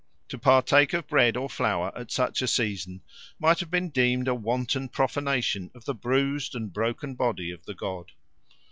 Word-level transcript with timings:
To 0.29 0.37
partake 0.39 0.93
of 0.93 1.05
bread 1.07 1.37
or 1.37 1.47
flour 1.47 1.95
at 1.95 2.09
such 2.09 2.41
a 2.41 2.47
season 2.47 3.01
might 3.37 3.59
have 3.59 3.69
been 3.69 3.89
deemed 3.91 4.27
a 4.27 4.33
wanton 4.33 4.89
profanation 4.89 5.69
of 5.75 5.85
the 5.85 5.93
bruised 5.93 6.55
and 6.55 6.73
broken 6.73 7.13
body 7.13 7.51
of 7.51 7.63
the 7.67 7.75
god. 7.75 8.11